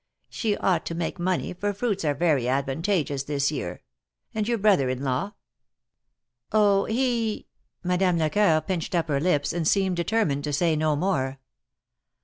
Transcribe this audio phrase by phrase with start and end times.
[0.29, 3.83] She ought to make money, for fruits are very advantageous this year.
[4.33, 5.33] And your brother in law?"
[6.49, 6.95] 54 THE MARKETS OF PARIS.
[6.95, 6.95] «Oh!
[6.95, 7.47] he—"
[7.83, 11.37] Madame Lecoeur pinched up her lips, and seemed determined to say no more.